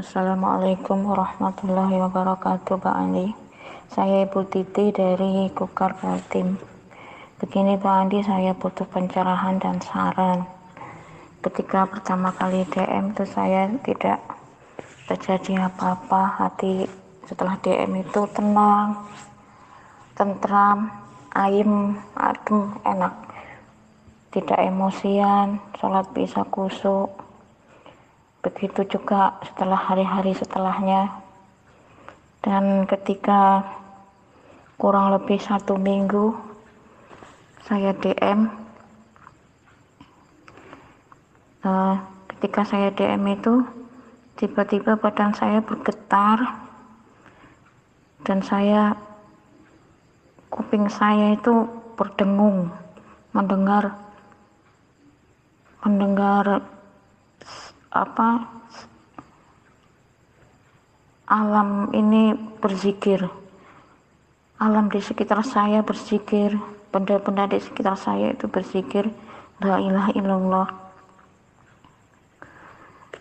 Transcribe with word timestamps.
Assalamualaikum 0.00 1.12
warahmatullahi 1.12 2.00
wabarakatuh 2.00 2.80
Pak 2.80 2.96
Andi. 3.04 3.36
Saya 3.92 4.24
Ibu 4.24 4.48
Titi 4.48 4.88
dari 4.96 5.52
Kukar 5.52 5.92
Kaltim 5.92 6.56
Begini 7.36 7.76
Pak 7.76 8.08
Andi 8.08 8.24
saya 8.24 8.56
butuh 8.56 8.88
pencerahan 8.88 9.60
dan 9.60 9.76
saran. 9.84 10.48
Ketika 11.44 11.84
pertama 11.84 12.32
kali 12.32 12.64
DM 12.72 13.12
itu 13.12 13.28
saya 13.28 13.68
tidak 13.84 14.24
terjadi 15.04 15.68
apa-apa. 15.68 16.48
Hati 16.48 16.88
setelah 17.28 17.60
DM 17.60 18.00
itu 18.00 18.24
tenang 18.32 19.04
Tentram 20.16 20.96
Ayem 21.36 22.00
Adem 22.16 22.72
Enak. 22.88 23.36
Tidak 24.32 24.64
emosian 24.64 25.60
Sholat 25.76 26.08
bisa 26.16 26.40
kusuk 26.48 27.29
begitu 28.40 28.84
juga 28.88 29.36
setelah 29.44 29.76
hari-hari 29.76 30.32
setelahnya. 30.32 31.12
Dan 32.40 32.88
ketika 32.88 33.64
kurang 34.80 35.12
lebih 35.12 35.36
satu 35.36 35.76
minggu 35.76 36.32
saya 37.68 37.92
DM 37.92 38.48
uh, 41.60 41.68
eh, 41.68 41.94
ketika 42.32 42.64
saya 42.64 42.88
DM 42.88 43.20
itu 43.36 43.60
tiba-tiba 44.40 44.96
badan 44.96 45.36
saya 45.36 45.60
bergetar 45.60 46.64
dan 48.24 48.40
saya 48.40 48.96
kuping 50.48 50.88
saya 50.88 51.36
itu 51.36 51.68
berdengung 52.00 52.72
mendengar 53.36 54.00
mendengar 55.84 56.64
apa 57.90 58.46
alam 61.30 61.94
ini 61.94 62.34
berzikir. 62.34 63.22
Alam 64.58 64.90
di 64.90 64.98
sekitar 64.98 65.42
saya 65.46 65.82
berzikir. 65.82 66.58
Benda-benda 66.90 67.46
di 67.46 67.62
sekitar 67.62 67.94
saya 67.94 68.34
itu 68.34 68.50
berzikir. 68.50 69.06
La 69.62 69.78
ilaha 69.78 70.10
illallah. 70.18 70.68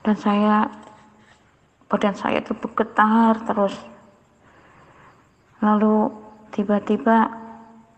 Dan 0.02 0.16
saya 0.18 0.66
badan 1.86 2.18
saya 2.18 2.42
itu 2.42 2.58
bergetar 2.58 3.46
terus. 3.46 3.78
Lalu 5.62 6.10
tiba-tiba 6.50 7.30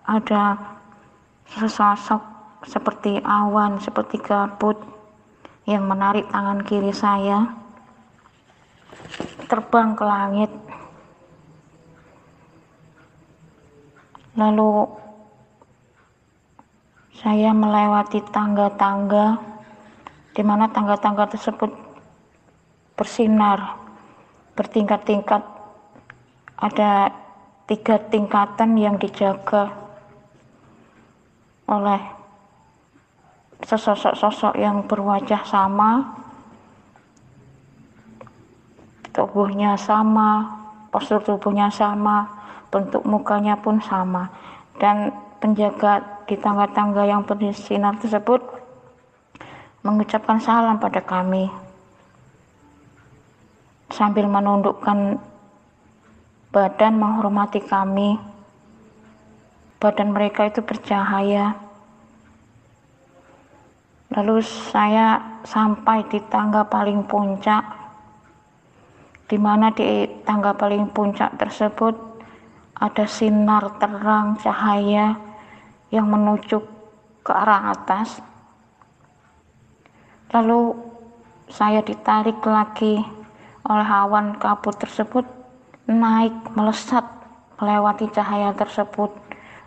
ada 0.04 0.60
sesosok 1.56 2.20
seperti 2.68 3.18
awan 3.24 3.80
seperti 3.82 4.22
kabut 4.22 4.78
yang 5.66 5.86
menarik 5.86 6.26
tangan 6.30 6.62
kiri 6.66 6.94
saya. 6.94 7.46
Terbang 9.46 9.94
ke 9.94 10.04
langit. 10.06 10.52
Lalu 14.40 14.88
saya 17.20 17.52
melewati 17.52 18.24
tangga-tangga 18.32 19.38
di 20.32 20.42
mana 20.42 20.72
tangga-tangga 20.72 21.36
tersebut 21.36 21.70
bersinar. 22.96 23.78
Bertingkat-tingkat 24.56 25.44
ada 26.62 27.12
tiga 27.68 28.00
tingkatan 28.08 28.78
yang 28.78 28.96
dijaga 28.96 29.74
oleh 31.68 32.21
sesosok-sosok 33.72 34.60
yang 34.60 34.84
berwajah 34.84 35.48
sama, 35.48 36.12
tubuhnya 39.16 39.80
sama, 39.80 40.60
postur 40.92 41.24
tubuhnya 41.24 41.72
sama, 41.72 42.28
bentuk 42.68 43.08
mukanya 43.08 43.56
pun 43.56 43.80
sama, 43.80 44.28
dan 44.76 45.16
penjaga 45.40 46.04
di 46.28 46.36
tangga-tangga 46.36 47.08
yang 47.08 47.24
bersinar 47.24 47.96
tersebut 47.96 48.44
mengucapkan 49.88 50.38
salam 50.44 50.76
pada 50.78 51.00
kami 51.00 51.48
sambil 53.88 54.28
menundukkan 54.28 55.16
badan 56.52 56.94
menghormati 57.00 57.64
kami. 57.64 58.20
Badan 59.82 60.14
mereka 60.14 60.46
itu 60.46 60.62
bercahaya 60.62 61.71
Lalu 64.12 64.44
saya 64.44 65.40
sampai 65.48 66.04
di 66.12 66.20
tangga 66.28 66.68
paling 66.68 67.08
puncak, 67.08 67.64
di 69.32 69.40
mana 69.40 69.72
di 69.72 70.04
tangga 70.28 70.52
paling 70.52 70.92
puncak 70.92 71.40
tersebut 71.40 71.96
ada 72.76 73.06
sinar 73.08 73.80
terang 73.80 74.36
cahaya 74.44 75.16
yang 75.96 76.12
menuju 76.12 76.60
ke 77.24 77.32
arah 77.32 77.72
atas. 77.72 78.20
Lalu 80.36 80.76
saya 81.48 81.80
ditarik 81.80 82.40
lagi 82.44 83.00
oleh 83.68 83.88
awan 83.88 84.36
kabut 84.40 84.76
tersebut 84.76 85.24
naik 85.88 86.34
melesat 86.56 87.04
melewati 87.60 88.10
cahaya 88.10 88.56
tersebut 88.56 89.12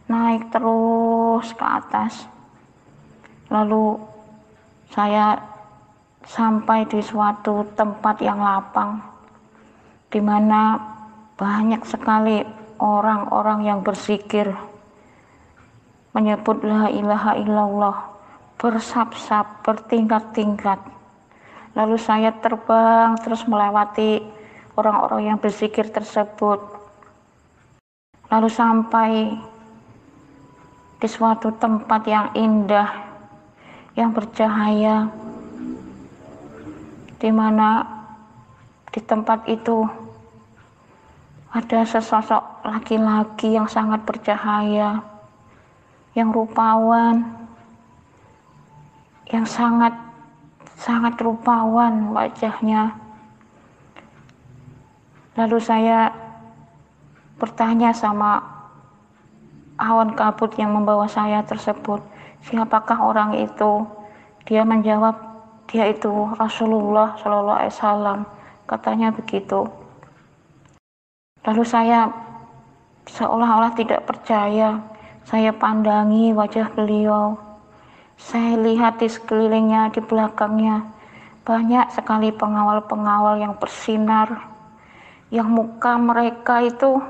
naik 0.09 0.49
terus 0.50 1.53
ke 1.55 1.65
atas 1.65 2.26
lalu 3.53 4.00
saya 4.94 5.34
sampai 6.22 6.87
di 6.87 7.03
suatu 7.03 7.66
tempat 7.75 8.22
yang 8.22 8.38
lapang 8.38 9.03
di 10.06 10.22
mana 10.22 10.78
banyak 11.34 11.82
sekali 11.82 12.47
orang-orang 12.78 13.66
yang 13.66 13.82
berzikir 13.82 14.55
menyebut 16.15 16.62
la 16.62 16.87
ilaha 16.94 17.34
illallah 17.34 17.97
bersap-sap 18.55 19.66
bertingkat-tingkat. 19.66 20.78
Lalu 21.75 21.99
saya 21.99 22.31
terbang 22.31 23.19
terus 23.19 23.43
melewati 23.50 24.22
orang-orang 24.78 25.34
yang 25.34 25.38
berzikir 25.43 25.91
tersebut. 25.91 26.62
Lalu 28.31 28.47
sampai 28.47 29.11
di 31.03 31.09
suatu 31.11 31.50
tempat 31.59 32.06
yang 32.06 32.31
indah 32.38 33.14
yang 33.94 34.10
bercahaya 34.10 35.10
di 37.19 37.31
mana 37.31 37.87
di 38.91 39.00
tempat 39.03 39.47
itu 39.47 39.87
ada 41.55 41.87
sesosok 41.87 42.66
laki-laki 42.66 43.55
yang 43.55 43.71
sangat 43.71 44.03
bercahaya 44.03 44.99
yang 46.19 46.34
rupawan 46.34 47.22
yang 49.31 49.47
sangat 49.47 49.94
sangat 50.78 51.16
rupawan 51.22 52.12
wajahnya. 52.12 52.93
Lalu 55.34 55.59
saya 55.59 56.12
bertanya 57.41 57.91
sama 57.91 58.38
awan 59.81 60.15
kabut 60.15 60.55
yang 60.55 60.71
membawa 60.71 61.11
saya 61.11 61.43
tersebut 61.43 61.99
siapakah 62.44 63.00
orang 63.00 63.41
itu? 63.41 63.84
Dia 64.44 64.62
menjawab 64.62 65.16
dia 65.69 65.88
itu 65.88 66.12
Rasulullah 66.37 67.16
Shallallahu 67.16 67.59
Alaihi 67.59 67.72
Wasallam. 67.72 68.19
Katanya 68.69 69.09
begitu. 69.12 69.65
Lalu 71.44 71.65
saya 71.65 72.09
seolah-olah 73.09 73.72
tidak 73.77 74.05
percaya. 74.09 74.81
Saya 75.25 75.53
pandangi 75.56 76.37
wajah 76.37 76.69
beliau. 76.72 77.37
Saya 78.21 78.61
lihat 78.61 79.00
di 79.00 79.09
sekelilingnya 79.09 79.91
di 79.91 80.00
belakangnya 80.05 80.84
banyak 81.44 81.93
sekali 81.93 82.32
pengawal-pengawal 82.32 83.37
yang 83.37 83.56
bersinar. 83.61 84.49
Yang 85.29 85.49
muka 85.49 85.93
mereka 86.00 86.64
itu 86.64 87.00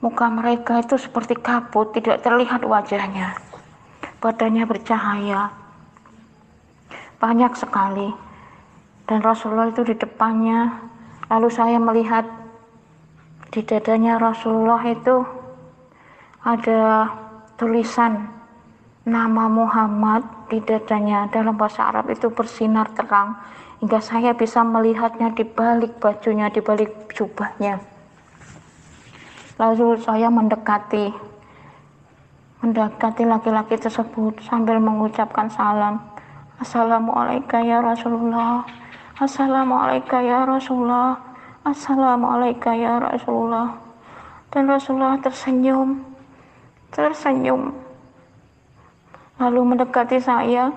Muka 0.00 0.32
mereka 0.32 0.80
itu 0.80 0.96
seperti 0.96 1.36
kabut, 1.36 1.92
tidak 1.92 2.24
terlihat 2.24 2.64
wajahnya. 2.64 3.36
Badannya 4.16 4.64
bercahaya. 4.64 5.52
Banyak 7.20 7.52
sekali. 7.52 8.08
Dan 9.04 9.20
Rasulullah 9.20 9.68
itu 9.68 9.84
di 9.84 9.92
depannya. 9.92 10.72
Lalu 11.28 11.48
saya 11.52 11.76
melihat 11.76 12.24
di 13.52 13.60
dadanya 13.60 14.16
Rasulullah 14.16 14.80
itu 14.88 15.20
ada 16.48 17.12
tulisan 17.60 18.24
nama 19.04 19.52
Muhammad 19.52 20.24
di 20.48 20.64
dadanya 20.64 21.28
dalam 21.28 21.60
bahasa 21.60 21.92
Arab 21.92 22.08
itu 22.08 22.32
bersinar 22.32 22.88
terang 22.96 23.36
hingga 23.84 24.00
saya 24.00 24.32
bisa 24.32 24.64
melihatnya 24.64 25.32
di 25.36 25.44
balik 25.44 26.00
bajunya, 26.00 26.48
di 26.48 26.64
balik 26.64 27.12
jubahnya. 27.12 27.99
Lalu 29.60 30.00
saya 30.00 30.32
mendekati 30.32 31.12
mendekati 32.64 33.28
laki-laki 33.28 33.76
tersebut 33.76 34.40
sambil 34.44 34.80
mengucapkan 34.80 35.52
salam. 35.52 36.00
Assalamualaikum 36.56 37.60
ya 37.60 37.84
Rasulullah. 37.84 38.64
Assalamualaikum 39.20 40.24
ya 40.24 40.48
Rasulullah 40.48 41.12
Assalamualaikum 41.60 42.72
ya 42.72 42.96
Rasulullah 42.96 43.76
dan 44.48 44.64
Rasulullah 44.64 45.20
tersenyum 45.20 46.00
tersenyum 46.88 47.76
lalu 49.36 49.60
mendekati 49.60 50.16
saya 50.24 50.72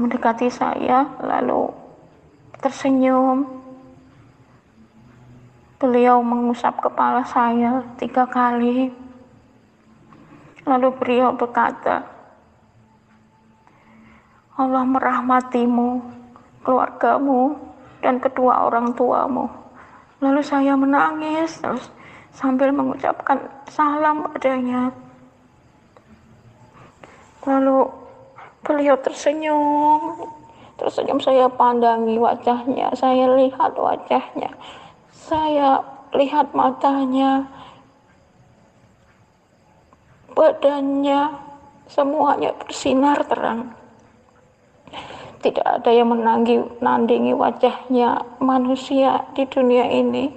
mendekati 0.00 0.48
saya 0.48 1.04
lalu 1.20 1.68
tersenyum 2.64 3.61
beliau 5.82 6.22
mengusap 6.22 6.78
kepala 6.78 7.26
saya 7.26 7.82
tiga 7.98 8.22
kali. 8.30 8.94
Lalu 10.62 10.94
beliau 10.94 11.34
berkata 11.34 12.06
Allah 14.54 14.86
merahmatimu 14.86 15.98
keluargamu 16.62 17.58
dan 17.98 18.22
kedua 18.22 18.70
orang 18.70 18.94
tuamu. 18.94 19.50
Lalu 20.22 20.38
saya 20.46 20.78
menangis 20.78 21.58
terus 21.58 21.90
sambil 22.30 22.70
mengucapkan 22.70 23.42
salam 23.66 24.22
padanya. 24.30 24.94
Lalu 27.42 27.90
beliau 28.62 28.94
tersenyum, 29.02 30.30
tersenyum 30.78 31.18
saya 31.18 31.50
pandangi 31.50 32.22
wajahnya, 32.22 32.94
saya 32.94 33.34
lihat 33.34 33.74
wajahnya, 33.74 34.54
saya 35.32 35.80
lihat 36.12 36.52
matanya, 36.52 37.48
badannya, 40.36 41.32
semuanya 41.88 42.52
bersinar 42.60 43.24
terang. 43.24 43.72
Tidak 45.40 45.64
ada 45.64 45.88
yang 45.88 46.12
menanggi, 46.12 46.60
nandingi 46.84 47.32
wajahnya 47.32 48.20
manusia 48.44 49.24
di 49.32 49.48
dunia 49.48 49.88
ini. 49.88 50.28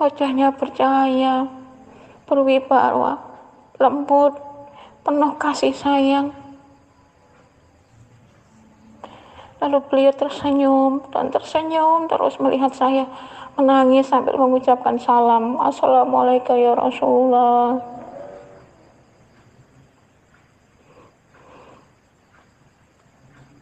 Wajahnya 0.00 0.56
bercahaya, 0.56 1.44
berwibawa, 2.24 3.20
lembut, 3.76 4.32
penuh 5.04 5.36
kasih 5.36 5.76
sayang. 5.76 6.32
Lalu 9.56 9.78
beliau 9.88 10.12
tersenyum 10.12 11.00
dan 11.10 11.32
tersenyum 11.32 12.04
terus 12.06 12.36
melihat 12.36 12.72
saya 12.76 13.08
menangis 13.56 14.08
sambil 14.08 14.36
mengucapkan 14.36 15.00
salam. 15.00 15.56
Assalamualaikum 15.60 16.56
ya 16.60 16.76
Rasulullah. 16.76 17.80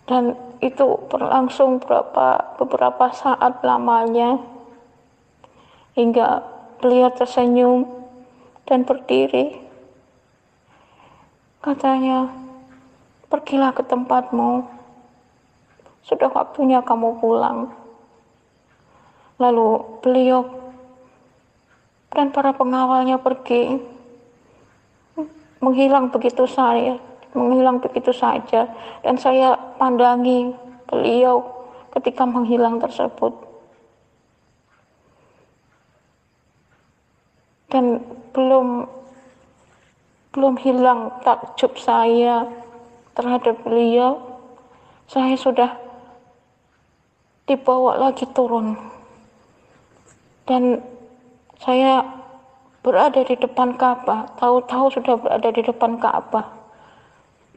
Dan 0.04 0.36
itu 0.60 1.00
berlangsung 1.08 1.80
beberapa, 1.80 2.58
beberapa 2.60 3.06
saat 3.14 3.62
lamanya 3.64 4.36
hingga 5.96 6.44
beliau 6.82 7.08
tersenyum 7.14 7.88
dan 8.68 8.84
berdiri 8.84 9.64
Katanya, 11.64 12.28
pergilah 13.32 13.72
ke 13.72 13.80
tempatmu. 13.88 14.68
Sudah 16.04 16.28
waktunya 16.30 16.84
kamu 16.84 17.18
pulang. 17.18 17.72
Lalu 19.40 20.00
beliau 20.04 20.46
dan 22.14 22.30
para 22.30 22.54
pengawalnya 22.54 23.18
pergi. 23.18 23.80
Menghilang 25.64 26.12
begitu 26.12 26.44
saya 26.44 27.00
menghilang 27.34 27.82
begitu 27.82 28.14
saja. 28.14 28.70
Dan 29.02 29.18
saya 29.18 29.58
pandangi 29.76 30.54
beliau 30.88 31.42
ketika 31.92 32.24
menghilang 32.24 32.78
tersebut. 32.78 33.34
Dan 37.68 38.06
belum 38.30 38.86
belum 40.34 40.54
hilang 40.62 41.14
takjub 41.22 41.78
saya 41.78 42.46
terhadap 43.14 43.54
beliau, 43.62 44.18
saya 45.06 45.38
sudah 45.38 45.70
dibawa 47.44 48.00
lagi 48.00 48.24
turun. 48.32 48.76
Dan 50.44 50.80
saya 51.60 52.04
berada 52.84 53.24
di 53.24 53.36
depan 53.36 53.80
Ka'bah, 53.80 54.28
tahu-tahu 54.36 54.92
sudah 54.92 55.16
berada 55.16 55.48
di 55.48 55.64
depan 55.64 55.96
Ka'bah. 55.96 56.52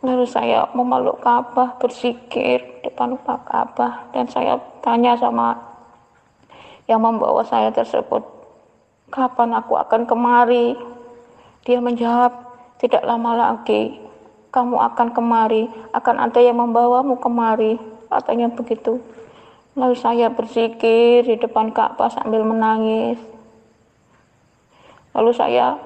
Lalu 0.03 0.23
saya 0.23 0.69
memeluk 0.71 1.19
Ka'bah, 1.19 1.75
berzikir 1.81 2.63
di 2.63 2.79
depan 2.87 3.19
Ka'bah, 3.23 4.07
dan 4.15 4.27
saya 4.31 4.55
tanya 4.79 5.19
sama 5.19 5.57
yang 6.87 7.03
membawa 7.03 7.43
saya 7.43 7.67
tersebut, 7.75 8.23
kapan 9.11 9.51
aku 9.59 9.75
akan 9.75 10.07
kemari? 10.07 10.79
Dia 11.67 11.83
menjawab, 11.83 12.31
tidak 12.79 13.03
lama 13.03 13.35
lagi 13.35 14.07
kamu 14.57 14.79
akan 14.79 15.07
kemari, 15.11 15.67
akan 15.91 16.15
ada 16.17 16.39
yang 16.39 16.57
membawamu 16.57 17.19
kemari, 17.19 17.77
katanya 18.07 18.47
begitu. 18.49 18.97
Lalu 19.77 19.93
saya 19.93 20.27
berzikir 20.33 21.21
di 21.21 21.37
depan 21.37 21.69
Ka'bah 21.69 22.09
sambil 22.09 22.41
menangis. 22.41 23.21
Lalu 25.13 25.31
saya 25.37 25.77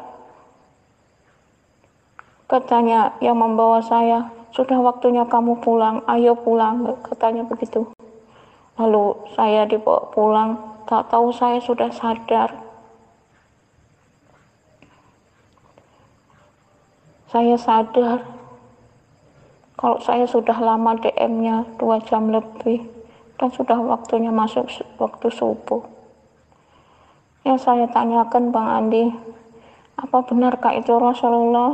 katanya 2.47 3.15
yang 3.19 3.35
membawa 3.35 3.83
saya, 3.83 4.31
sudah 4.55 4.79
waktunya 4.79 5.27
kamu 5.27 5.59
pulang, 5.59 6.03
ayo 6.07 6.35
pulang, 6.39 6.87
katanya 7.03 7.43
begitu. 7.43 7.83
Lalu 8.79 9.19
saya 9.35 9.67
dibawa 9.67 10.07
pulang, 10.15 10.49
tak 10.87 11.11
tahu 11.11 11.31
saya 11.31 11.59
sudah 11.59 11.91
sadar 11.91 12.71
saya 17.31 17.55
sadar 17.55 18.27
kalau 19.79 19.97
saya 20.03 20.27
sudah 20.27 20.59
lama 20.59 20.99
DM-nya 20.99 21.63
dua 21.79 22.03
jam 22.03 22.27
lebih 22.27 22.83
dan 23.41 23.49
sudah 23.49 23.81
waktunya 23.81 24.29
masuk 24.29 24.69
waktu 25.01 25.33
subuh. 25.33 25.81
Yang 27.41 27.65
saya 27.65 27.89
tanyakan 27.89 28.53
Bang 28.53 28.69
Andi, 28.69 29.09
apa 29.97 30.21
benarkah 30.21 30.77
itu 30.77 30.93
Rasulullah 30.93 31.73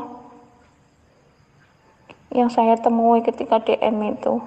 yang 2.31 2.47
saya 2.47 2.79
temui 2.79 3.19
ketika 3.19 3.59
DM 3.59 4.15
itu? 4.15 4.39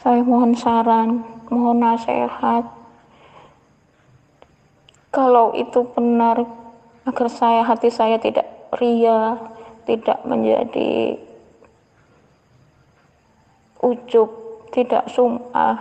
Saya 0.00 0.24
mohon 0.24 0.56
saran, 0.56 1.20
mohon 1.52 1.84
nasihat. 1.84 2.64
Kalau 5.12 5.52
itu 5.52 5.84
benar, 5.92 6.48
agar 7.04 7.28
saya 7.28 7.60
hati 7.60 7.92
saya 7.92 8.16
tidak 8.16 8.48
ria, 8.80 9.36
tidak 9.84 10.24
menjadi 10.24 11.20
ujub, 13.84 14.43
tidak 14.74 15.06
sum'ah, 15.06 15.78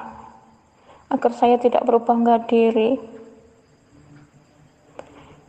agar 1.10 1.32
saya 1.34 1.58
tidak 1.58 1.82
berbangga 1.82 2.46
diri. 2.46 3.02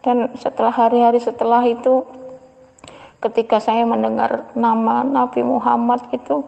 Dan 0.00 0.32
setelah 0.40 0.72
hari-hari 0.72 1.20
setelah 1.20 1.60
itu, 1.68 2.08
ketika 3.20 3.60
saya 3.60 3.84
mendengar 3.84 4.48
nama 4.56 5.04
Nabi 5.04 5.44
Muhammad 5.44 6.08
itu, 6.16 6.40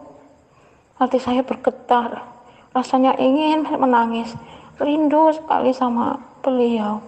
hati 0.96 1.20
saya 1.20 1.44
bergetar, 1.44 2.24
rasanya 2.72 3.12
ingin 3.20 3.68
menangis, 3.76 4.32
rindu 4.80 5.36
sekali 5.36 5.76
sama 5.76 6.16
beliau. 6.40 7.04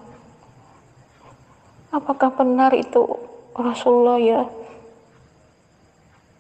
Apakah 1.88 2.28
benar 2.37 2.76
itu 2.76 3.09
Rasulullah 3.57 4.21
ya? 4.21 4.45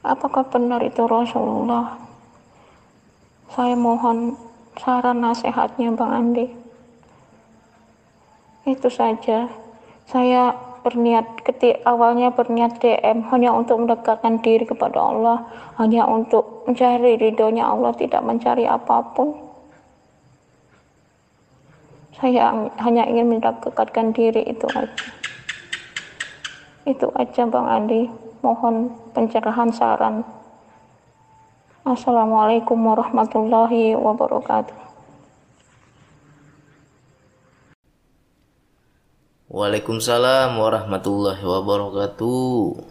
Apakah 0.04 0.44
benar 0.48 0.80
itu 0.84 1.04
Rasulullah 1.04 2.07
saya 3.52 3.74
mohon 3.74 4.36
saran 4.78 5.20
nasihatnya 5.20 5.92
Bang 5.96 6.12
Andi 6.12 6.46
itu 8.68 8.88
saja 8.92 9.48
saya 10.08 10.56
berniat 10.84 11.44
ketik 11.44 11.84
awalnya 11.84 12.32
berniat 12.32 12.80
DM 12.80 13.28
hanya 13.28 13.52
untuk 13.52 13.80
mendekatkan 13.82 14.40
diri 14.40 14.64
kepada 14.64 15.00
Allah 15.00 15.44
hanya 15.76 16.04
untuk 16.08 16.64
mencari 16.68 17.16
ridhonya 17.16 17.64
Allah 17.64 17.92
tidak 17.96 18.22
mencari 18.24 18.64
apa 18.64 18.96
pun 19.12 19.36
saya 22.18 22.70
hanya 22.82 23.04
ingin 23.06 23.36
mendekatkan 23.36 24.16
diri 24.16 24.42
itu 24.48 24.66
aja 24.74 25.18
itu 26.88 27.04
aja 27.12 27.44
Bang 27.44 27.68
Andi. 27.68 28.08
Mohon 28.40 28.88
pencerahan 29.12 29.68
saran. 29.68 30.24
Assalamualaikum 31.88 32.76
warahmatullahi 32.84 33.96
wabarakatuh. 33.96 34.76
Waalaikumsalam 39.48 40.52
warahmatullahi 40.60 41.40
wabarakatuh. 41.40 42.84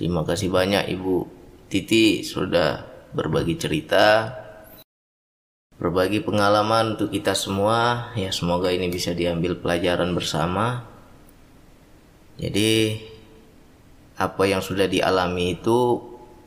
Terima 0.00 0.24
kasih 0.24 0.48
banyak 0.48 0.96
Ibu 0.96 1.28
Titi 1.68 2.24
sudah 2.24 2.88
berbagi 3.12 3.60
cerita, 3.60 4.32
berbagi 5.76 6.24
pengalaman 6.24 6.96
untuk 6.96 7.12
kita 7.12 7.36
semua. 7.36 8.16
Ya 8.16 8.32
semoga 8.32 8.72
ini 8.72 8.88
bisa 8.88 9.12
diambil 9.12 9.60
pelajaran 9.60 10.16
bersama. 10.16 10.88
Jadi 12.40 12.96
apa 14.16 14.48
yang 14.48 14.64
sudah 14.64 14.88
dialami 14.88 15.60
itu 15.60 16.00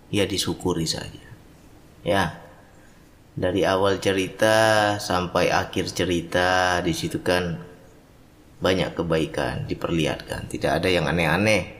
ya 0.09 0.25
disyukuri 0.25 0.89
saja. 0.89 1.28
Ya. 2.03 2.39
Dari 3.39 3.63
awal 3.63 4.03
cerita 4.03 4.97
sampai 4.99 5.47
akhir 5.47 5.95
cerita 5.95 6.79
di 6.83 6.91
situ 6.91 7.23
kan 7.23 7.55
banyak 8.59 8.91
kebaikan 8.91 9.63
diperlihatkan, 9.63 10.51
tidak 10.51 10.83
ada 10.83 10.91
yang 10.91 11.07
aneh-aneh. 11.07 11.71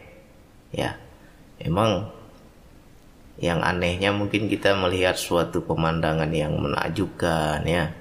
Ya. 0.72 0.96
Emang 1.60 2.16
yang 3.40 3.64
anehnya 3.64 4.12
mungkin 4.12 4.48
kita 4.48 4.76
melihat 4.76 5.16
suatu 5.16 5.64
pemandangan 5.64 6.32
yang 6.32 6.56
menakjubkan 6.60 7.64
ya. 7.68 7.92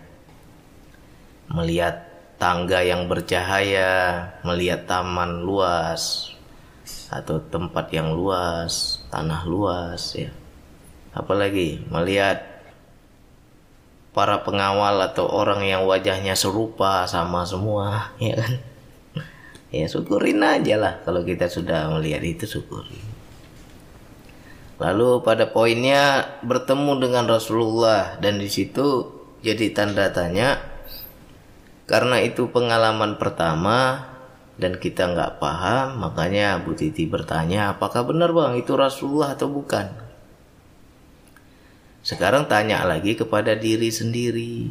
Melihat 1.50 2.06
tangga 2.38 2.82
yang 2.86 3.10
bercahaya, 3.10 4.22
melihat 4.46 4.86
taman 4.86 5.42
luas 5.42 6.34
atau 7.10 7.42
tempat 7.42 7.90
yang 7.90 8.14
luas, 8.14 9.02
tanah 9.10 9.42
luas 9.46 10.14
ya. 10.14 10.30
Apalagi 11.18 11.82
melihat 11.90 12.46
para 14.14 14.46
pengawal 14.46 15.02
atau 15.02 15.26
orang 15.26 15.66
yang 15.66 15.82
wajahnya 15.82 16.38
serupa 16.38 17.10
sama 17.10 17.42
semua 17.42 18.08
ya 18.22 18.38
kan. 18.38 18.52
Ya 19.68 19.84
syukurin 19.84 20.40
aja 20.40 20.80
lah 20.80 20.94
kalau 21.04 21.26
kita 21.26 21.50
sudah 21.50 21.90
melihat 21.92 22.22
itu 22.22 22.46
syukuri. 22.46 23.02
Lalu 24.78 25.26
pada 25.26 25.50
poinnya 25.50 26.38
bertemu 26.46 27.02
dengan 27.02 27.26
Rasulullah 27.26 28.16
dan 28.22 28.38
di 28.38 28.46
situ 28.46 29.10
jadi 29.42 29.74
tanda 29.74 30.08
tanya 30.14 30.62
karena 31.88 32.22
itu 32.22 32.48
pengalaman 32.52 33.18
pertama 33.18 34.06
dan 34.58 34.76
kita 34.76 35.08
nggak 35.08 35.38
paham, 35.38 36.02
makanya 36.02 36.58
Bu 36.60 36.74
Titi 36.74 37.06
bertanya, 37.06 37.72
apakah 37.72 38.04
benar 38.04 38.34
bang 38.34 38.58
itu 38.58 38.74
Rasulullah 38.74 39.38
atau 39.38 39.48
bukan? 39.48 40.07
Sekarang 42.02 42.48
tanya 42.48 42.82
lagi 42.86 43.18
kepada 43.18 43.58
diri 43.58 43.92
sendiri. 43.92 44.70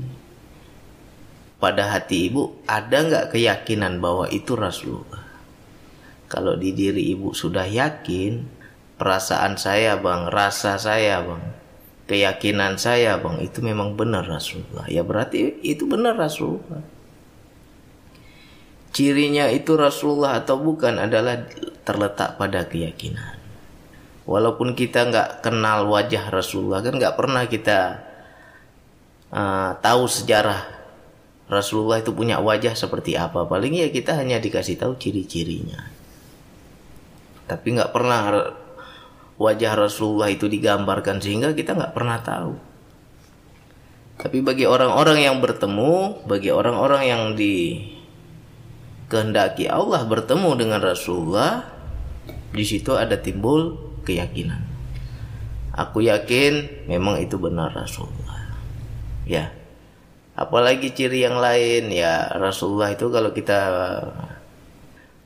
Pada 1.58 1.90
hati 1.90 2.30
ibu 2.30 2.54
ada 2.70 3.02
nggak 3.02 3.34
keyakinan 3.34 3.98
bahwa 3.98 4.30
itu 4.30 4.54
Rasulullah? 4.54 5.26
Kalau 6.30 6.54
di 6.54 6.76
diri 6.76 7.14
ibu 7.14 7.34
sudah 7.34 7.66
yakin, 7.66 8.46
perasaan 9.00 9.58
saya 9.58 9.98
bang, 9.98 10.30
rasa 10.30 10.78
saya 10.78 11.24
bang, 11.24 11.44
keyakinan 12.06 12.78
saya 12.78 13.18
bang, 13.18 13.42
itu 13.42 13.64
memang 13.64 13.98
benar 13.98 14.28
Rasulullah. 14.28 14.86
Ya 14.86 15.02
berarti 15.02 15.58
itu 15.66 15.88
benar 15.90 16.20
Rasulullah 16.20 16.98
cirinya 18.98 19.46
itu 19.54 19.78
Rasulullah 19.78 20.42
atau 20.42 20.58
bukan 20.58 20.98
adalah 20.98 21.46
terletak 21.86 22.42
pada 22.42 22.66
keyakinan. 22.66 23.37
Walaupun 24.28 24.76
kita 24.76 25.08
nggak 25.08 25.30
kenal 25.40 25.88
wajah 25.88 26.28
Rasulullah 26.28 26.84
kan 26.84 27.00
nggak 27.00 27.16
pernah 27.16 27.48
kita 27.48 28.04
uh, 29.32 29.72
tahu 29.80 30.04
sejarah 30.04 30.68
Rasulullah 31.48 32.04
itu 32.04 32.12
punya 32.12 32.44
wajah 32.44 32.76
seperti 32.76 33.16
apa. 33.16 33.48
Paling 33.48 33.72
ya 33.72 33.88
kita 33.88 34.20
hanya 34.20 34.36
dikasih 34.44 34.76
tahu 34.76 35.00
ciri-cirinya. 35.00 35.80
Tapi 37.48 37.68
nggak 37.80 37.96
pernah 37.96 38.52
wajah 39.40 39.74
Rasulullah 39.80 40.28
itu 40.28 40.52
digambarkan 40.52 41.24
sehingga 41.24 41.56
kita 41.56 41.80
nggak 41.80 41.96
pernah 41.96 42.20
tahu. 42.20 42.54
Tapi 44.20 44.44
bagi 44.44 44.68
orang-orang 44.68 45.24
yang 45.24 45.40
bertemu, 45.40 46.28
bagi 46.28 46.52
orang-orang 46.52 47.04
yang 47.08 47.24
di 47.40 47.80
kehendaki 49.08 49.72
Allah 49.72 50.04
bertemu 50.04 50.50
dengan 50.60 50.84
Rasulullah, 50.84 51.64
di 52.52 52.66
situ 52.68 52.92
ada 52.92 53.16
timbul 53.16 53.78
keyakinan. 54.08 54.64
Aku 55.76 56.00
yakin 56.00 56.88
memang 56.88 57.20
itu 57.20 57.36
benar 57.36 57.76
Rasulullah. 57.76 58.56
Ya. 59.28 59.52
Apalagi 60.38 60.96
ciri 60.96 61.28
yang 61.28 61.42
lain 61.42 61.92
ya 61.92 62.32
Rasulullah 62.32 62.94
itu 62.94 63.12
kalau 63.12 63.36
kita 63.36 63.60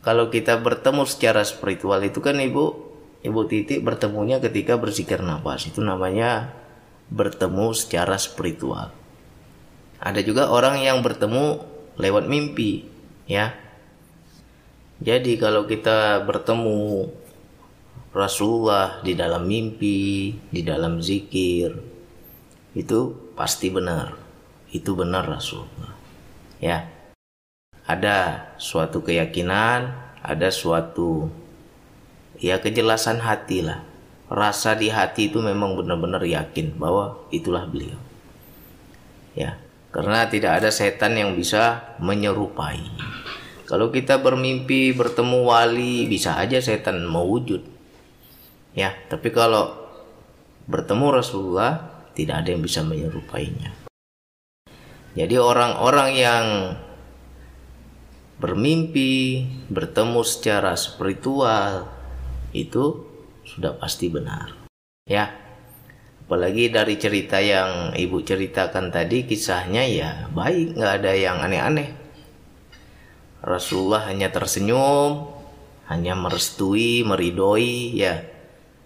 kalau 0.01 0.33
kita 0.33 0.57
bertemu 0.57 1.05
secara 1.05 1.45
spiritual 1.45 2.01
itu 2.01 2.23
kan 2.23 2.39
Ibu 2.41 2.91
Ibu 3.21 3.41
Titi 3.45 3.77
bertemunya 3.77 4.41
ketika 4.41 4.81
bersikir 4.81 5.21
nafas. 5.21 5.69
Itu 5.69 5.85
namanya 5.85 6.49
bertemu 7.13 7.75
secara 7.77 8.17
spiritual. 8.17 8.89
Ada 10.01 10.25
juga 10.25 10.49
orang 10.49 10.81
yang 10.81 11.05
bertemu 11.05 11.61
lewat 12.01 12.25
mimpi, 12.25 12.89
ya. 13.29 13.53
Jadi 15.01 15.37
kalau 15.37 15.69
kita 15.69 16.25
bertemu 16.25 17.09
Rasulullah 18.11 18.99
di 18.99 19.15
dalam 19.15 19.47
mimpi, 19.47 20.35
di 20.51 20.61
dalam 20.67 20.99
zikir, 20.99 21.71
itu 22.75 22.99
pasti 23.35 23.71
benar. 23.71 24.19
Itu 24.71 24.99
benar 24.99 25.27
Rasulullah. 25.27 25.95
Ya. 26.59 26.91
Ada 27.87 28.51
suatu 28.59 29.03
keyakinan, 29.03 29.95
ada 30.21 30.49
suatu 30.51 31.31
ya 32.39 32.59
kejelasan 32.59 33.23
hati 33.23 33.63
lah. 33.63 33.83
Rasa 34.31 34.79
di 34.79 34.87
hati 34.87 35.27
itu 35.27 35.43
memang 35.43 35.75
benar-benar 35.75 36.23
yakin 36.23 36.79
bahwa 36.79 37.19
itulah 37.35 37.67
beliau. 37.67 37.99
Ya, 39.35 39.59
karena 39.91 40.27
tidak 40.27 40.63
ada 40.63 40.71
setan 40.71 41.19
yang 41.19 41.35
bisa 41.35 41.95
menyerupai. 41.99 42.79
Kalau 43.67 43.91
kita 43.91 44.19
bermimpi 44.19 44.95
bertemu 44.95 45.47
wali, 45.47 46.07
bisa 46.07 46.39
aja 46.39 46.59
setan 46.63 47.03
mau 47.07 47.27
wujud. 47.27 47.80
Ya, 48.71 48.95
tapi 49.11 49.35
kalau 49.35 49.75
bertemu 50.67 51.19
Rasulullah, 51.19 52.05
tidak 52.15 52.45
ada 52.45 52.49
yang 52.55 52.63
bisa 52.63 52.83
menyerupainya. 52.87 53.75
Jadi 55.11 55.35
orang-orang 55.35 56.09
yang 56.15 56.45
bermimpi, 58.39 59.43
bertemu 59.67 60.23
secara 60.23 60.79
spiritual, 60.79 61.91
itu 62.55 63.03
sudah 63.43 63.75
pasti 63.75 64.07
benar. 64.07 64.55
Ya, 65.03 65.35
apalagi 66.23 66.71
dari 66.71 66.95
cerita 66.95 67.43
yang 67.43 67.91
ibu 67.91 68.23
ceritakan 68.23 68.87
tadi 68.87 69.27
kisahnya 69.27 69.83
ya 69.83 70.09
baik 70.31 70.79
nggak 70.79 70.93
ada 71.03 71.11
yang 71.11 71.43
aneh-aneh 71.43 71.91
Rasulullah 73.41 74.05
hanya 74.07 74.29
tersenyum, 74.29 75.27
hanya 75.89 76.13
merestui, 76.13 77.01
meridoi, 77.01 77.97
ya 77.97 78.30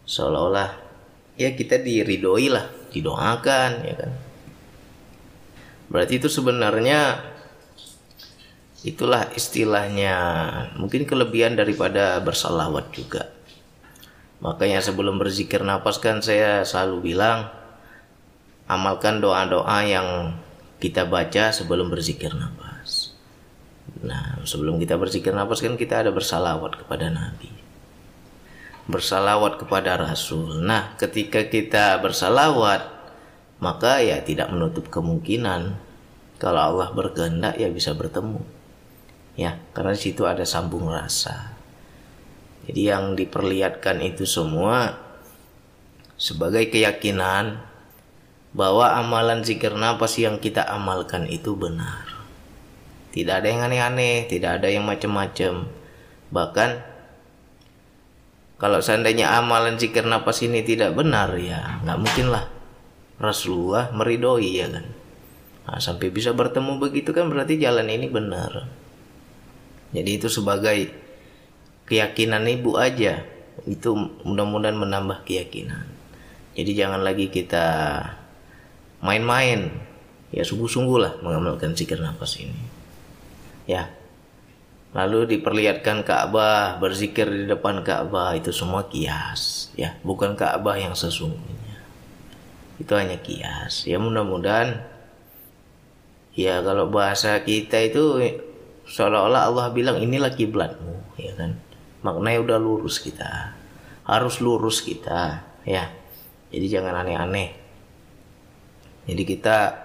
seolah-olah 0.05 0.69
ya 1.35 1.51
kita 1.53 1.81
diridoi 1.81 2.47
lah, 2.47 2.65
didoakan, 2.93 3.71
ya 3.83 3.95
kan. 3.97 4.11
Berarti 5.91 6.17
itu 6.17 6.29
sebenarnya 6.31 7.21
itulah 8.85 9.33
istilahnya 9.33 10.15
mungkin 10.77 11.09
kelebihan 11.09 11.57
daripada 11.57 12.21
bersalawat 12.21 12.93
juga. 12.93 13.33
Makanya 14.45 14.81
sebelum 14.85 15.17
berzikir 15.17 15.65
nafas 15.65 15.97
kan 15.97 16.21
saya 16.21 16.61
selalu 16.61 17.13
bilang 17.13 17.49
amalkan 18.69 19.21
doa-doa 19.21 19.77
yang 19.85 20.37
kita 20.77 21.09
baca 21.09 21.49
sebelum 21.49 21.89
berzikir 21.89 22.29
nafas. 22.33 23.15
Nah, 24.05 24.37
sebelum 24.45 24.77
kita 24.77 25.01
berzikir 25.01 25.33
nafas 25.33 25.65
kan 25.65 25.73
kita 25.73 26.05
ada 26.05 26.11
bersalawat 26.13 26.85
kepada 26.85 27.09
Nabi. 27.09 27.64
Bersalawat 28.85 29.57
kepada 29.57 29.97
Rasul. 29.97 30.61
Nah, 30.61 30.93
ketika 31.01 31.49
kita 31.49 31.97
bersalawat, 32.05 32.85
maka 33.57 34.03
ya 34.03 34.21
tidak 34.21 34.53
menutup 34.53 34.93
kemungkinan 34.93 35.79
kalau 36.37 36.61
Allah 36.61 36.93
berkehendak 36.93 37.57
ya 37.57 37.71
bisa 37.71 37.97
bertemu. 37.97 38.45
Ya, 39.35 39.59
karena 39.73 39.97
di 39.97 40.01
situ 40.05 40.23
ada 40.29 40.45
sambung 40.45 40.87
rasa. 40.87 41.55
Jadi 42.65 42.81
yang 42.89 43.17
diperlihatkan 43.17 44.01
itu 44.01 44.25
semua 44.25 44.97
sebagai 46.15 46.69
keyakinan 46.71 47.61
bahwa 48.55 48.95
amalan 48.95 49.43
zikir 49.43 49.75
nafas 49.75 50.15
yang 50.15 50.39
kita 50.39 50.63
amalkan 50.63 51.27
itu 51.27 51.53
benar. 51.59 52.07
Tidak 53.11 53.31
ada 53.31 53.47
yang 53.47 53.67
aneh-aneh, 53.67 54.27
tidak 54.27 54.59
ada 54.59 54.67
yang 54.71 54.87
macam-macam. 54.87 55.67
Bahkan 56.31 56.69
kalau 58.65 58.81
seandainya 58.81 59.29
amalan 59.29 59.77
zikir 59.77 60.09
nafas 60.09 60.41
ini 60.41 60.65
tidak 60.65 60.97
benar 60.97 61.37
ya 61.37 61.85
nggak 61.85 62.01
mungkin 62.01 62.33
lah 62.33 62.49
Rasulullah 63.21 63.93
meridoi 63.93 64.57
ya 64.57 64.67
kan. 64.73 64.85
Nah, 65.65 65.77
sampai 65.77 66.09
bisa 66.09 66.33
bertemu 66.33 66.81
begitu 66.81 67.13
kan 67.13 67.29
berarti 67.29 67.61
jalan 67.61 67.85
ini 67.85 68.09
benar. 68.09 68.65
Jadi 69.93 70.09
itu 70.17 70.27
sebagai 70.33 70.89
keyakinan 71.85 72.41
ibu 72.49 72.73
aja 72.75 73.21
itu 73.69 73.89
mudah-mudahan 74.25 74.81
menambah 74.81 75.23
keyakinan. 75.29 75.85
Jadi 76.57 76.71
jangan 76.73 77.05
lagi 77.05 77.29
kita 77.29 77.65
main-main. 79.05 79.69
Ya 80.33 80.41
sungguh-sungguh 80.41 80.97
lah 80.97 81.13
mengamalkan 81.21 81.77
zikir 81.77 82.01
nafas 82.01 82.41
ini. 82.41 82.61
Ya. 83.69 83.93
Lalu 84.95 85.35
diperlihatkan 85.35 86.07
Ka'bah, 86.07 86.79
berzikir 86.79 87.27
di 87.27 87.43
depan 87.51 87.83
Ka'bah 87.83 88.31
itu 88.31 88.55
semua 88.55 88.87
kias, 88.87 89.67
ya, 89.75 89.99
bukan 90.07 90.39
Ka'bah 90.39 90.79
yang 90.79 90.95
sesungguhnya. 90.95 91.75
Itu 92.79 92.95
hanya 92.95 93.19
kias. 93.19 93.83
Ya 93.83 93.99
mudah-mudahan 93.99 94.87
ya 96.31 96.63
kalau 96.63 96.87
bahasa 96.87 97.35
kita 97.43 97.83
itu 97.83 98.23
seolah-olah 98.87 99.51
Allah 99.51 99.67
bilang 99.75 99.99
inilah 99.99 100.31
kiblatmu, 100.31 101.19
ya 101.19 101.35
kan? 101.35 101.59
Maknanya 101.99 102.39
udah 102.47 102.57
lurus 102.63 103.03
kita. 103.03 103.51
Harus 104.07 104.39
lurus 104.39 104.79
kita, 104.79 105.43
ya. 105.67 105.91
Jadi 106.55 106.71
jangan 106.71 107.03
aneh-aneh. 107.03 107.51
Jadi 109.11 109.23
kita 109.27 109.84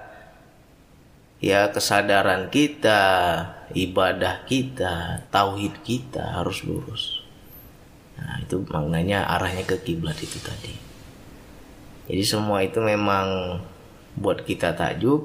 ya 1.40 1.73
kesadaran 1.73 2.52
kita, 2.52 3.02
ibadah 3.73 4.44
kita, 4.44 5.26
tauhid 5.32 5.80
kita 5.82 6.40
harus 6.40 6.62
lurus. 6.62 7.25
Nah, 8.20 8.44
itu 8.44 8.61
maknanya 8.68 9.25
arahnya 9.26 9.64
ke 9.64 9.80
kiblat 9.80 10.20
itu 10.20 10.37
tadi. 10.44 10.76
Jadi 12.06 12.23
semua 12.23 12.61
itu 12.61 12.78
memang 12.85 13.59
buat 14.14 14.44
kita 14.44 14.76
takjub, 14.76 15.25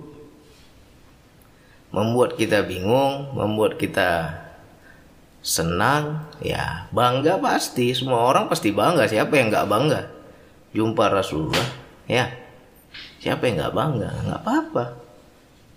membuat 1.92 2.40
kita 2.40 2.64
bingung, 2.64 3.36
membuat 3.36 3.76
kita 3.76 4.40
senang, 5.44 6.32
ya 6.40 6.88
bangga 6.96 7.38
pasti. 7.38 7.92
Semua 7.92 8.24
orang 8.32 8.48
pasti 8.48 8.72
bangga. 8.72 9.06
Siapa 9.06 9.34
yang 9.36 9.52
nggak 9.52 9.68
bangga? 9.68 10.16
jumpa 10.76 11.08
Rasulullah 11.08 11.72
ya 12.06 12.28
siapa 13.24 13.48
yang 13.48 13.64
nggak 13.64 13.74
bangga 13.74 14.12
nggak 14.28 14.42
apa-apa 14.44 14.86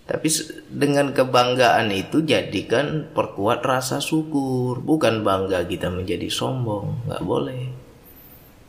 tapi 0.08 0.32
dengan 0.72 1.12
kebanggaan 1.12 1.92
itu 1.92 2.24
jadikan 2.24 3.12
perkuat 3.12 3.60
rasa 3.60 4.00
syukur. 4.00 4.80
Bukan 4.80 5.20
bangga 5.20 5.68
kita 5.68 5.92
menjadi 5.92 6.32
sombong. 6.32 7.04
Nggak 7.04 7.22
boleh. 7.28 7.62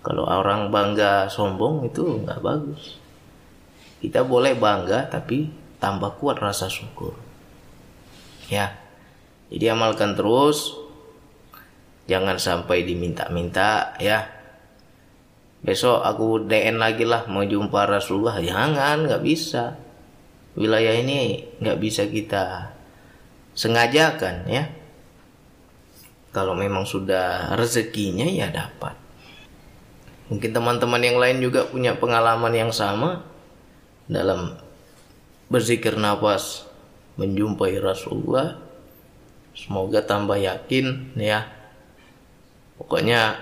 Kalau 0.04 0.28
orang 0.28 0.68
bangga 0.68 1.32
sombong 1.32 1.88
itu 1.88 2.28
nggak 2.28 2.44
bagus. 2.44 3.00
Kita 4.04 4.28
boleh 4.28 4.52
bangga 4.60 5.08
tapi 5.08 5.48
tambah 5.80 6.20
kuat 6.20 6.44
rasa 6.44 6.68
syukur. 6.68 7.16
Ya. 8.52 8.76
Jadi 9.48 9.64
amalkan 9.72 10.20
terus. 10.20 10.76
Jangan 12.12 12.36
sampai 12.36 12.84
diminta-minta 12.84 13.96
ya. 14.04 14.28
Besok 15.64 16.04
aku 16.04 16.44
DN 16.52 16.84
lagi 16.84 17.08
lah 17.08 17.32
mau 17.32 17.48
jumpa 17.48 17.88
Rasulullah. 17.88 18.44
Jangan 18.44 19.08
nggak 19.08 19.24
bisa 19.24 19.88
wilayah 20.58 20.96
ini 20.98 21.46
nggak 21.62 21.78
bisa 21.78 22.08
kita 22.08 22.74
sengajakan 23.54 24.48
ya. 24.48 24.64
Kalau 26.30 26.54
memang 26.54 26.86
sudah 26.86 27.58
rezekinya 27.58 28.26
ya 28.26 28.54
dapat. 28.54 28.94
Mungkin 30.30 30.54
teman-teman 30.54 31.02
yang 31.02 31.18
lain 31.18 31.42
juga 31.42 31.66
punya 31.66 31.98
pengalaman 31.98 32.54
yang 32.54 32.70
sama 32.70 33.26
dalam 34.06 34.54
berzikir 35.50 35.98
nafas 35.98 36.70
menjumpai 37.18 37.82
Rasulullah. 37.82 38.62
Semoga 39.58 40.06
tambah 40.06 40.38
yakin 40.38 41.18
ya. 41.18 41.50
Pokoknya 42.78 43.36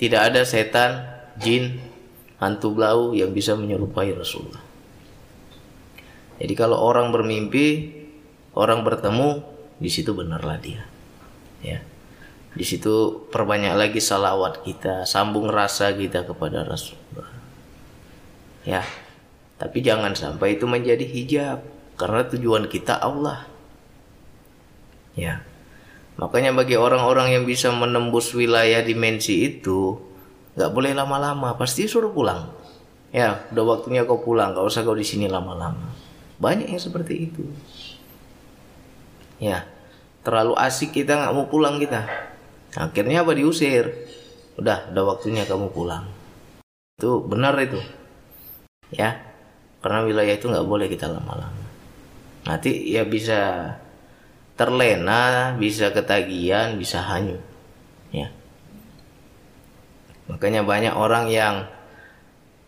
tidak 0.00 0.32
ada 0.32 0.42
setan, 0.48 1.04
jin, 1.36 1.76
hantu 2.40 2.72
blau 2.72 3.12
yang 3.12 3.36
bisa 3.36 3.52
menyerupai 3.52 4.16
Rasulullah. 4.16 4.63
Jadi 6.38 6.54
kalau 6.58 6.78
orang 6.80 7.14
bermimpi, 7.14 7.94
orang 8.58 8.82
bertemu, 8.82 9.42
di 9.78 9.90
situ 9.90 10.14
benarlah 10.14 10.58
dia. 10.58 10.82
Ya. 11.62 11.82
Di 12.54 12.62
situ 12.62 13.26
perbanyak 13.30 13.74
lagi 13.74 13.98
salawat 13.98 14.62
kita, 14.62 15.06
sambung 15.06 15.50
rasa 15.50 15.90
kita 15.94 16.22
kepada 16.26 16.62
Rasulullah. 16.62 17.30
Ya. 18.62 18.82
Tapi 19.54 19.82
jangan 19.82 20.18
sampai 20.18 20.58
itu 20.58 20.66
menjadi 20.66 21.06
hijab 21.06 21.62
karena 21.94 22.26
tujuan 22.26 22.66
kita 22.66 22.98
Allah. 22.98 23.46
Ya. 25.14 25.46
Makanya 26.14 26.54
bagi 26.54 26.78
orang-orang 26.78 27.34
yang 27.34 27.44
bisa 27.46 27.74
menembus 27.74 28.34
wilayah 28.34 28.82
dimensi 28.82 29.50
itu, 29.50 29.98
nggak 30.54 30.70
boleh 30.70 30.94
lama-lama, 30.94 31.58
pasti 31.58 31.90
suruh 31.90 32.14
pulang. 32.14 32.50
Ya, 33.14 33.46
udah 33.54 33.78
waktunya 33.78 34.02
kau 34.02 34.18
pulang, 34.18 34.58
gak 34.58 34.66
usah 34.66 34.82
kau 34.82 34.98
di 34.98 35.06
sini 35.06 35.30
lama-lama. 35.30 35.86
Banyak 36.44 36.68
yang 36.68 36.82
seperti 36.82 37.32
itu. 37.32 37.48
Ya, 39.40 39.64
terlalu 40.20 40.52
asik 40.60 40.92
kita 40.92 41.16
nggak 41.16 41.32
mau 41.32 41.48
pulang 41.48 41.80
kita. 41.80 42.04
Akhirnya 42.76 43.24
apa 43.24 43.32
diusir? 43.32 43.88
Udah, 44.60 44.92
udah 44.92 45.04
waktunya 45.08 45.48
kamu 45.48 45.72
pulang. 45.72 46.04
Itu 47.00 47.24
benar 47.24 47.56
itu. 47.64 47.80
Ya, 48.92 49.24
karena 49.80 50.04
wilayah 50.04 50.36
itu 50.36 50.52
nggak 50.52 50.68
boleh 50.68 50.92
kita 50.92 51.08
lama-lama. 51.08 51.64
Nanti 52.44 52.92
ya 52.92 53.08
bisa 53.08 53.72
terlena, 54.60 55.56
bisa 55.56 55.96
ketagihan, 55.96 56.76
bisa 56.76 57.00
hanyut. 57.00 57.40
Ya. 58.12 58.28
Makanya 60.28 60.60
banyak 60.60 60.92
orang 60.92 61.32
yang 61.32 61.72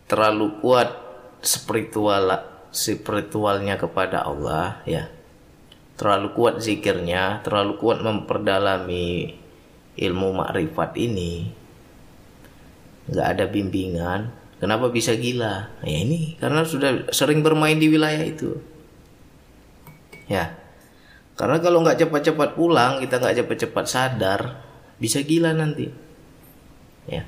terlalu 0.09 0.57
kuat 0.65 0.97
spiritual 1.45 2.56
spiritualnya 2.77 3.81
kepada 3.81 4.21
Allah 4.21 4.85
ya. 4.85 5.09
Terlalu 5.97 6.37
kuat 6.37 6.61
zikirnya, 6.61 7.41
terlalu 7.41 7.81
kuat 7.81 8.05
memperdalami 8.05 9.33
ilmu 9.97 10.29
makrifat 10.37 10.93
ini. 10.93 11.49
Nggak 13.09 13.27
ada 13.33 13.45
bimbingan, 13.49 14.29
kenapa 14.61 14.93
bisa 14.93 15.17
gila? 15.17 15.73
Ya 15.81 15.97
ini 16.05 16.37
karena 16.37 16.61
sudah 16.61 17.09
sering 17.09 17.41
bermain 17.41 17.81
di 17.81 17.89
wilayah 17.89 18.21
itu. 18.21 18.61
Ya, 20.27 20.53
karena 21.39 21.61
kalau 21.63 21.85
nggak 21.85 22.03
cepat-cepat 22.03 22.57
pulang, 22.57 22.99
kita 22.99 23.21
nggak 23.21 23.45
cepat-cepat 23.45 23.85
sadar, 23.87 24.41
bisa 24.99 25.23
gila 25.23 25.53
nanti. 25.53 25.87
Ya, 27.07 27.23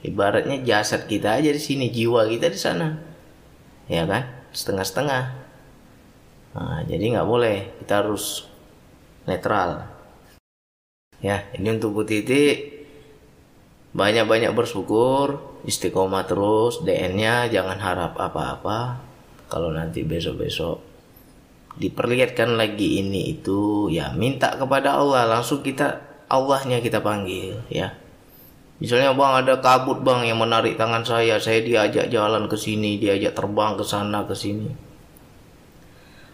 ibaratnya 0.00 0.62
jasad 0.64 1.04
kita 1.10 1.36
aja 1.42 1.50
di 1.52 1.60
sini, 1.60 1.92
jiwa 1.92 2.24
kita 2.24 2.48
di 2.48 2.56
sana, 2.56 2.96
ya 3.90 4.08
kan, 4.08 4.37
setengah-setengah. 4.52 5.24
Nah, 6.56 6.80
jadi 6.88 7.18
nggak 7.18 7.28
boleh, 7.28 7.72
kita 7.84 8.04
harus 8.04 8.48
netral. 9.28 9.86
Ya, 11.18 11.44
ini 11.54 11.74
untuk 11.74 11.98
Bu 11.98 12.02
Titi 12.06 12.76
banyak-banyak 13.92 14.54
bersyukur, 14.54 15.60
istiqomah 15.66 16.24
terus, 16.28 16.80
DN-nya 16.86 17.50
jangan 17.50 17.78
harap 17.82 18.14
apa-apa. 18.14 19.02
Kalau 19.48 19.72
nanti 19.72 20.04
besok-besok 20.04 20.88
diperlihatkan 21.78 22.58
lagi 22.58 22.98
ini 22.98 23.38
itu 23.38 23.86
ya 23.88 24.10
minta 24.10 24.58
kepada 24.58 24.98
Allah 24.98 25.30
langsung 25.30 25.62
kita 25.62 26.02
Allahnya 26.26 26.82
kita 26.82 26.98
panggil 26.98 27.54
ya 27.70 27.94
misalnya 28.78 29.14
bang 29.14 29.32
ada 29.44 29.54
kabut 29.58 30.02
bang 30.02 30.26
yang 30.26 30.38
menarik 30.38 30.74
tangan 30.74 31.02
saya. 31.02 31.38
Saya 31.38 31.62
diajak 31.62 32.10
jalan 32.10 32.50
ke 32.50 32.56
sini 32.58 32.98
diajak 32.98 33.34
terbang 33.34 33.78
ke 33.78 33.84
sana 33.86 34.26
ke 34.26 34.34
sini. 34.34 34.70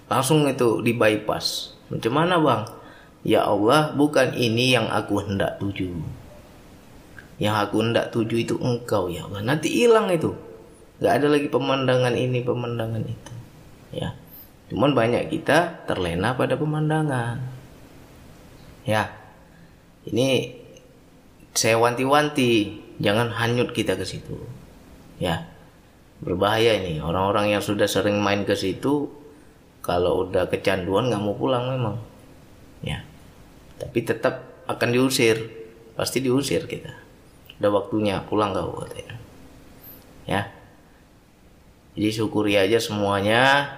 Langsung 0.09 0.45
itu 0.49 0.85
di 0.85 0.93
bypass. 0.93 1.77
Macam 1.89 2.13
mana 2.13 2.37
bang? 2.41 2.63
Ya 3.25 3.49
Allah 3.49 3.93
bukan 3.97 4.37
ini 4.37 4.77
yang 4.77 4.89
aku 4.93 5.25
hendak 5.25 5.57
tuju. 5.61 5.89
Yang 7.41 7.55
aku 7.69 7.77
hendak 7.83 8.13
tuju 8.13 8.37
itu 8.41 8.55
engkau 8.61 9.09
ya 9.09 9.25
Allah. 9.27 9.43
Nanti 9.43 9.73
hilang 9.73 10.13
itu. 10.13 10.37
Nggak 11.01 11.13
ada 11.21 11.27
lagi 11.27 11.49
pemandangan 11.51 12.15
ini 12.15 12.39
pemandangan 12.45 13.03
itu 13.03 13.33
ya. 13.95 14.15
Cuman 14.69 14.93
banyak 14.93 15.31
kita 15.31 15.87
terlena 15.87 16.35
pada 16.35 16.59
pemandangan. 16.59 17.39
Ya. 18.85 19.13
Ini 20.05 20.61
saya 21.55 21.79
wanti-wanti, 21.79 22.83
jangan 22.99 23.31
hanyut 23.31 23.71
kita 23.71 23.95
ke 23.95 24.03
situ. 24.03 24.35
Ya. 25.23 25.47
Berbahaya 26.19 26.83
ini 26.83 26.99
orang-orang 26.99 27.55
yang 27.55 27.63
sudah 27.63 27.87
sering 27.87 28.19
main 28.19 28.43
ke 28.43 28.59
situ 28.59 29.11
kalau 29.85 30.27
udah 30.27 30.51
kecanduan 30.51 31.11
nggak 31.11 31.23
mau 31.23 31.39
pulang 31.39 31.71
memang. 31.71 31.97
Ya. 32.83 33.07
Tapi 33.79 34.03
tetap 34.03 34.67
akan 34.67 34.91
diusir. 34.91 35.39
Pasti 35.95 36.19
diusir 36.19 36.67
kita. 36.67 36.91
Udah 37.63 37.71
waktunya 37.71 38.19
pulang 38.27 38.51
kau 38.51 38.83
katanya. 38.83 39.15
Ya. 40.27 40.51
Jadi 41.95 42.11
syukuri 42.11 42.59
aja 42.59 42.83
semuanya 42.83 43.71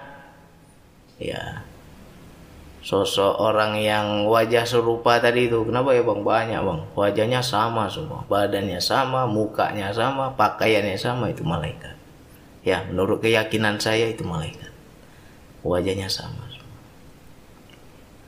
ya 1.21 1.65
sosok 2.87 3.35
orang 3.43 3.75
yang 3.83 4.23
wajah 4.31 4.63
serupa 4.63 5.19
tadi 5.19 5.51
itu. 5.51 5.59
Kenapa 5.67 5.91
ya 5.91 6.07
bang? 6.07 6.23
Banyak 6.23 6.61
bang. 6.63 6.79
Wajahnya 6.95 7.43
sama 7.43 7.91
semua. 7.91 8.23
Badannya 8.31 8.79
sama 8.79 9.27
mukanya 9.27 9.91
sama 9.91 10.31
pakaiannya 10.39 10.95
sama 10.95 11.27
itu 11.27 11.43
malaikat. 11.43 11.99
Ya 12.63 12.87
menurut 12.87 13.19
keyakinan 13.19 13.83
saya 13.83 14.07
itu 14.07 14.23
malaikat. 14.23 14.71
Wajahnya 15.67 16.07
sama 16.07 16.47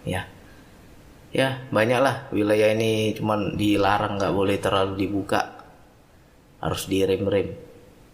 ya. 0.03 0.27
Ya 1.31 1.63
banyaklah. 1.71 2.27
Wilayah 2.35 2.75
ini 2.75 3.15
cuman 3.15 3.55
dilarang 3.55 4.19
nggak 4.19 4.35
boleh 4.35 4.59
terlalu 4.59 5.07
dibuka. 5.07 5.55
Harus 6.59 6.91
direm-rem. 6.91 7.55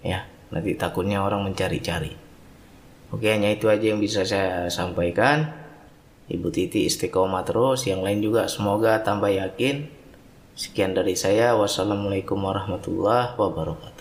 Ya 0.06 0.30
nanti 0.54 0.78
takutnya 0.78 1.26
orang 1.26 1.42
mencari-cari. 1.42 2.14
Oke 3.10 3.34
hanya 3.34 3.50
itu 3.50 3.66
aja 3.66 3.82
yang 3.82 3.98
bisa 3.98 4.22
saya 4.22 4.70
sampaikan 4.70 5.65
Ibu 6.26 6.50
Titi 6.50 6.90
istiqomah 6.90 7.46
terus 7.46 7.86
yang 7.86 8.02
lain 8.02 8.22
juga. 8.22 8.50
Semoga 8.50 9.06
tambah 9.06 9.30
yakin. 9.30 9.86
Sekian 10.58 10.98
dari 10.98 11.14
saya. 11.14 11.54
Wassalamualaikum 11.54 12.40
warahmatullahi 12.42 13.38
wabarakatuh 13.38 13.95